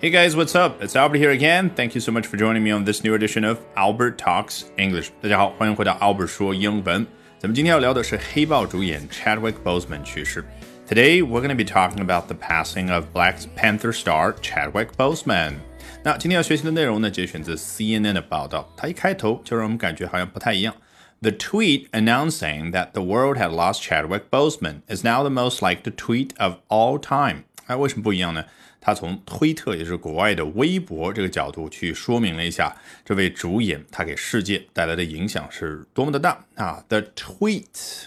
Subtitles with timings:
[0.00, 0.82] Hey guys, what's up?
[0.82, 1.70] It's Albert here again.
[1.70, 5.10] Thank you so much for joining me on this new edition of Albert Talks English.
[5.22, 7.06] 大家好，欢迎回到 Albert 说英文。
[7.38, 10.44] 咱们今天要聊的是黑豹主演 Chadwick Boseman 去世。
[10.88, 15.54] Today we're going to be talking about the passing of Black Panther star Chadwick Boseman.
[16.02, 18.68] 那今天要学习的内容呢，节选自 CNN 的报道。
[18.76, 20.74] 它一开头就让我们感觉好像不太一样。
[21.20, 26.30] The tweet announcing that the world had lost Chadwick Boseman is now the most liked tweet
[26.38, 27.44] of all time.
[27.67, 28.43] 哎，为什么不一样呢？
[28.81, 37.65] 他从推特，也就是国外的微博这个角度去说明了一下，这位主演他给世界带来的影响是多么的大啊！The tweet，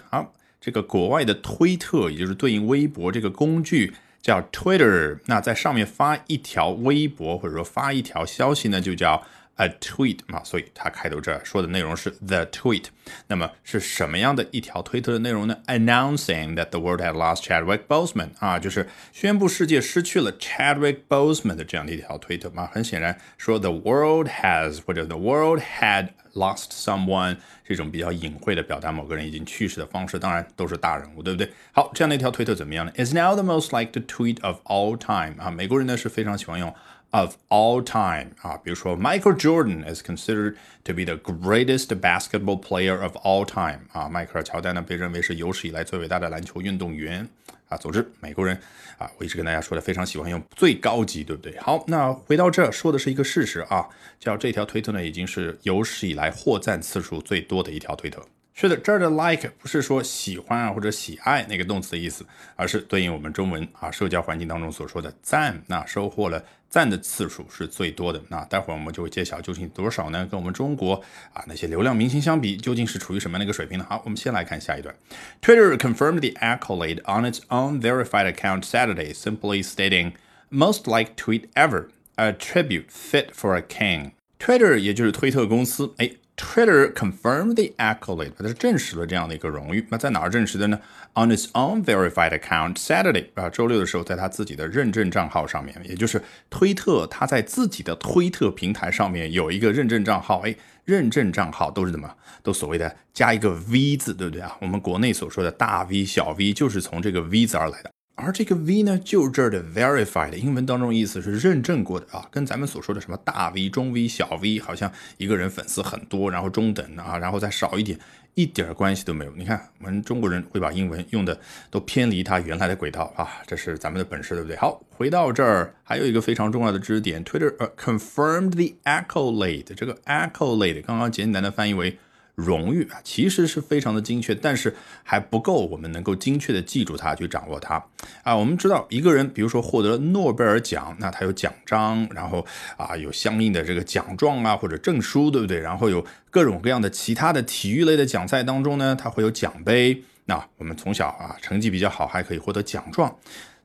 [0.09, 3.93] 好，这个国外的推特，也就是对应微博这个工具
[4.23, 9.23] 叫 Twitter，那在上面发一条微博或者说发一条消息呢，就叫。
[9.60, 12.86] a tweet 嘛，所以它开头这说的内容是 the tweet。
[13.28, 15.58] 那么是什么样的一条推特的内容呢？
[15.68, 22.70] Announcing that the world had lost Chadwick Boseman 啊，就是宣布世界失去了 Chadwick Boseman 的这样的一条推特嘛。
[22.74, 31.50] 很显然说 the world has 或者 the world had lost someone 这种比较隐晦的表达某个人已经去世的方式，当然都是大人物，对不对？
[31.72, 32.92] 好，这样的一条推特怎么样呢？
[32.98, 36.76] Is now the most liked tweet of all time 啊，美国人呢是非常喜欢用。
[37.11, 43.17] of all time 啊，比如说 Michael Jordan is considered to be the greatest basketball player of
[43.19, 47.29] all time 啊，迈克尔乔丹呢被认为是有史以来最伟大的篮球运动员
[47.69, 47.77] 啊。
[47.77, 48.57] 总之，美国人
[48.99, 51.59] 啊，我一直跟大家说的非常喜欢用最高级，对不对？
[51.59, 53.89] 好，那回到这说的是一个事实啊，
[54.19, 58.25] 叫这条推特呢已经是有史以来获赞次数最多的一条推特。
[58.53, 65.59] 是的，这儿的 like 不是说喜欢啊或者喜爱那个动词的意思，而是对应我们中文啊社交环境当中所说的赞。
[65.67, 68.23] 那收获了赞的次数是最多的。
[68.29, 70.27] 那待会儿我们就会揭晓究竟多少呢？
[70.31, 70.95] 跟我们中国
[71.33, 73.85] 啊那些流量明星相比，究竟是处于什么样的一个水平呢？
[73.89, 74.95] 好，我们先来看下一段。
[75.43, 80.13] Twitter confirmed the accolade on its own verified account Saturday, simply stating
[80.49, 86.13] "most liked tweet ever, a tribute fit for a king." Twitter 也就是推特公司，哎。
[86.41, 89.87] Twitter confirmed the accolade，它是证实了这样的一个荣誉。
[89.91, 90.81] 那在哪儿证实的呢
[91.15, 100.41] ？On its own verified account Saturday 啊，周六的时候，在他自己的认证账号上面，也就是推特，他在自己的推特平台上面有一个认证账号。
[100.41, 100.57] 哎，
[100.87, 102.11] 认证账号都是怎么？
[102.43, 104.57] 都所谓的加一个 V 字，对不对啊？
[104.63, 107.91] 我们国内所说的大 V、小 V，就是从这个 V 字而来的。
[108.21, 117.99] 而这个 V 呢，就是这儿的 verified，英文当中意思是认证过的啊，跟咱们所说的什么大 V、中 V、小 V，好像一个人粉丝很多，然后中等啊，然后再少一点，
[118.35, 119.33] 一点关系都没有。
[119.37, 121.39] 你看，我们中国人会把英文用的
[121.71, 124.57] 都偏离它原来的轨道啊，这是咱们的本事，对不对？
[124.57, 131.99] 好，回到这儿，还有一个非常重要的知识点，Twitter confirmed the accolade，这个 accolade 刚刚简单的翻译为。
[132.41, 137.85] 荣誉啊，其实是非常的精确，但是还不够我们能够精确的记住它，去掌握它
[138.23, 138.35] 啊。
[138.35, 142.45] 我们知道一个人，比如说获得了诺贝尔奖，那他有奖章，然后
[142.77, 145.59] 啊有相应的这个奖状啊或者证书，对不对？
[145.61, 150.03] 然后有各种各样的其他的体育类的奖赛当中呢，他会有奖杯。
[150.27, 153.17] 那我们从小啊成绩比较好，还可以获得奖状。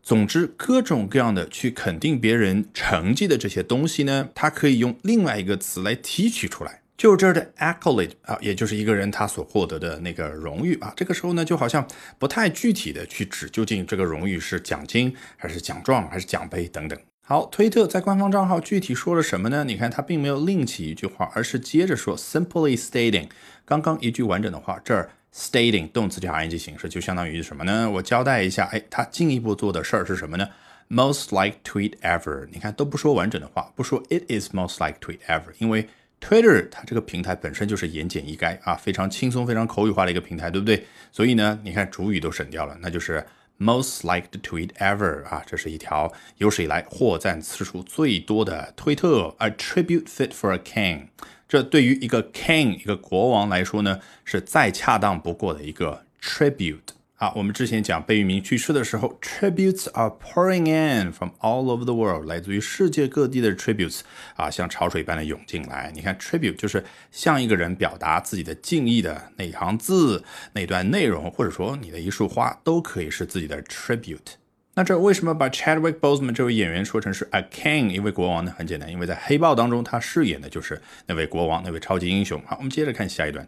[0.01, 6.81] 总之，各种各样的去肯定别人成绩的这些东西呢，它可以用另外一个词来提取出来。
[6.97, 11.85] 就这儿的 accolade 啊，也就是一个人他所获得的那个荣誉啊，这个时候呢，就好像
[12.17, 16.97] 不太具体的去指究竟这个荣誉是奖金还是奖状还是奖杯等等。
[17.27, 19.63] 好，推特在官方账号具体说了什么呢？
[19.63, 23.27] 你看他并没有另起一句话，而是接着说 simply stating
[23.65, 27.89] 刚刚一句完整的话，这儿 stating 动词加 ing 形式就相当于什么呢？
[27.89, 30.47] 我交代一下，哎，他进一步做的事儿是什么呢
[30.87, 35.89] ？Most like tweet ever，你看都不说完整的话，不说 it is most like tweet ever，因为
[36.19, 40.83] Twitter 它这个平台本身就是言简意赅啊，非常轻松、非常口语化的一个平台，对不对？
[41.11, 43.23] 所以呢，你看主语都省掉了，那就是
[43.59, 49.35] most liked tweet ever 啊，这是一条有史以来获赞次数最多的推特。
[49.37, 51.09] A tribute fit for a king，
[51.47, 56.94] 这对于一个 king 一个国王来说呢，是再恰当不过的一个 tribute。
[57.15, 64.01] 啊，我们之前讲贝聿铭去世的时候，tributes are pouring in from all over the world，来自于世界各地的 tributes
[64.35, 65.89] 啊，像潮水般的涌进来。
[65.95, 74.35] 你看，tribute 就是向一个人表达自己的敬意的那一行字、那段内容，或者说你的一束花，都可以是自己的 tribute。
[74.74, 78.54] 那这为什么把 Chadwick Boseman 这位演员说成是 a king 一位国王呢？
[78.56, 82.40] 很简单，因为在黑豹当中，他饰演的就是那位国王，那位超级英雄。
[82.46, 83.46] 好，我们接着看下一段。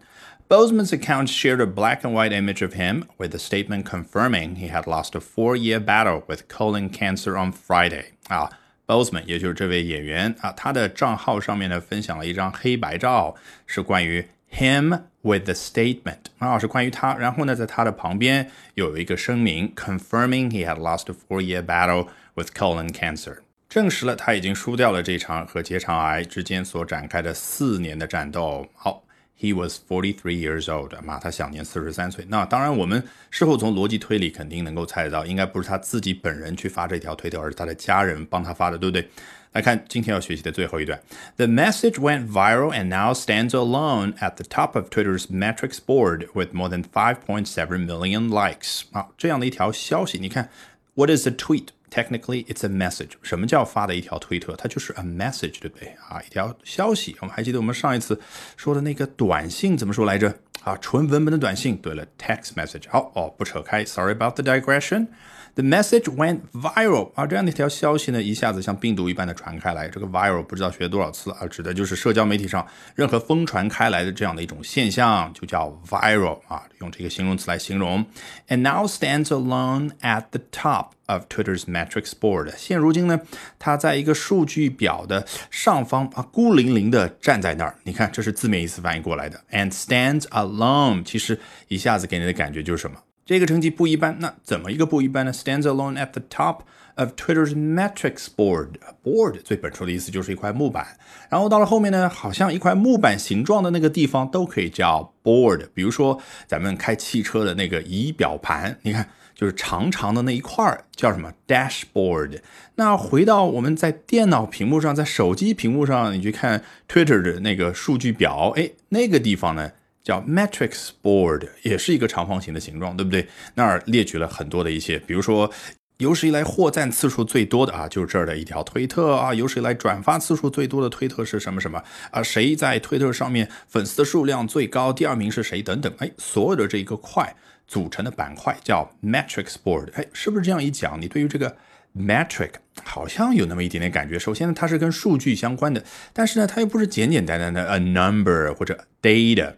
[0.49, 4.71] Boseman's account shared a black and white image of him with a statement confirming he
[4.71, 8.07] had lost a four-year battle with colon cancer on Friday.
[8.29, 8.51] 啊，
[8.87, 13.35] Boseman 也就是这位演员啊，他的账号上面呢分享了一张黑白照，
[13.67, 17.16] 是关于 him with the statement 啊，是关于他。
[17.16, 23.38] 然后呢，在他的旁边有一个声明，confirming he had lost a four-year battle with colon cancer。
[23.70, 28.68] 证实了他已经输掉了这场和结肠癌之间所展开的四年的战斗。
[28.74, 29.04] 好。
[29.40, 32.26] He was forty three years old，嘛，他享年四十三岁。
[32.28, 39.08] 那当然，我们事后从逻辑推理肯定能够猜得到，应该不是他自己本人去发这条推特，而是他的家人帮他发的，对不对？
[39.57, 41.01] 来看今天要学习的最后一段：
[41.37, 46.55] The message went viral and now stands alone at the top of Twitter's metrics board with
[46.55, 48.83] more than five point seven million likes。
[48.93, 50.49] 啊，这样的一条消息，你看，
[50.95, 53.11] What is a tweet？Technically, it's a message.
[53.21, 54.57] 什么叫发的一条推特？
[54.57, 56.23] 它就是 a message，对不对啊？
[56.27, 57.15] 一条消息。
[57.21, 58.19] 我们还记得我们上一次
[58.57, 60.35] 说的那个短信怎么说来着？
[60.64, 61.78] 啊，纯文本的短信。
[61.78, 62.84] 对了，text message。
[62.90, 63.86] 好哦，不扯开。
[63.86, 65.08] Sorry about the digression.
[65.56, 69.88] The message went viral 啊，这样的一条消息呢，一下子像病毒一般的传开来。
[69.88, 72.64] 这个 viral 不知道学多少次啊，指的就是社交媒体上
[72.94, 78.06] 任何疯传开来的这样的一种现象，就叫 viral 啊，用这个形容词来形容。
[78.50, 82.54] And now stands alone at the top of Twitter's metrics board。
[82.56, 83.20] 现如今呢，
[83.60, 87.76] 它在一个数据表的上方啊，孤零零的站在那儿。
[87.84, 89.42] 你看，这是字面意思翻译过来的。
[89.52, 92.98] And stands alone，其实一下子给你的感觉就是什么？
[93.28, 96.60] 这个成绩不一般，那怎么一个不一般呢？Stands alone at the top
[96.96, 98.76] of Twitter's metrics board.
[99.04, 100.98] Board 最本初的意思就是一块木板，
[101.30, 105.68] 然后到了后面呢，好像一块木板形状的那个地方都可以叫 board。
[105.74, 112.40] 比如说咱们开汽车的那个仪表盘，你看就是长长的那一块叫什么 dashboard。
[112.76, 119.74] 那回到我们在电脑屏幕上，在手机屏幕上，你去看 Twitter 的那个数据表，哎，那个地方呢？
[120.08, 123.28] 叫 matrix board 也是一个长方形的形状，对不对？
[123.56, 125.52] 那儿列举了很多的一些，比如说
[125.98, 132.24] 有史以来获赞次数最多的啊，就是这儿的一条推特啊，有史以来转发次数最多的推特是什么什么啊？
[132.24, 134.94] 谁在推特上面粉丝的数量最高？
[134.94, 135.62] 第二名是谁？
[135.62, 137.36] 等等，哎，所有的这一个块
[137.68, 141.02] 组成的板块叫 matrix board，哎，是不是这样一讲？
[141.02, 141.58] 你对于这个
[141.94, 142.52] metric
[142.82, 144.18] 好像有那么一点点感觉。
[144.18, 145.84] 首先呢，它是跟数据相关的，
[146.14, 149.56] 但是呢，它又不是简简单单的 a number 或者 data。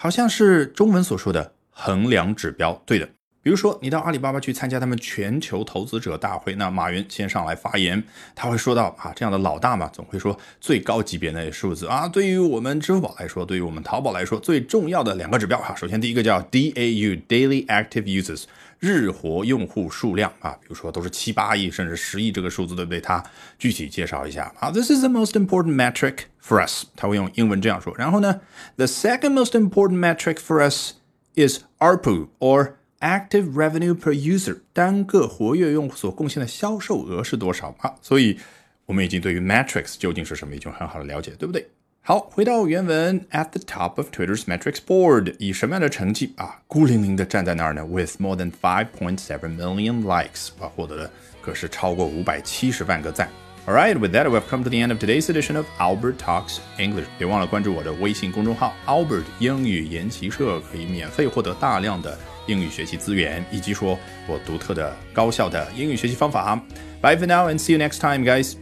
[0.00, 3.08] 好像是中文所说的衡量指标，对的。
[3.42, 8.02] 比如说，你到阿里巴巴去参加他们全球投资者大会，那马云先上来发言，
[8.34, 12.08] 他会说到啊，这样的老大嘛，总会说最高级别的数字啊。
[12.08, 18.44] 对于我们支付宝来说，对于我们淘宝来说，最重要的两个指标哈，首先第一个叫 DAU（Daily Active Users）。
[18.80, 23.00] 日活用户数量啊，比如说都是七八亿甚至十亿这个数字，对不对？
[23.00, 23.20] 他
[23.58, 24.70] 具体介绍一下啊。
[24.70, 26.84] This is the most important metric for us。
[26.94, 27.92] 他会用英文这样说。
[27.98, 28.40] 然后呢
[28.76, 30.92] ，the second most important metric for us
[31.34, 37.94] is ARPU or active revenue per user，单个活跃用户所贡献的销售额是多少啊？
[38.02, 38.38] 所以
[38.86, 41.66] 我们已经对于 metrics 究竟是什么已经很好的了解，对不对？
[42.00, 51.10] 好，回到原文，at the top of Twitter's metrics board，以什么样的成绩啊，孤零零的站在那儿呢？With more than five point seven million likes，啊，获得的
[51.42, 53.28] 可是超过五百七十万个赞。
[53.66, 57.04] Alright, with that, we've come to the end of today's edition of Albert Talks English。
[57.18, 62.18] 别忘了关注我的微信公众号 Albert 英语研习社，可以免费获得大量的
[62.48, 63.96] 英语学习资源，以及说
[64.26, 66.60] 我独特的高效的英语学习方法。
[67.00, 68.54] Bye for now and see you next time, guys.